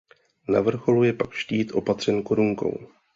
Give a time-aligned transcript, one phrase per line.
[0.49, 2.87] Na vrcholu je pak štít opatřen korunkou.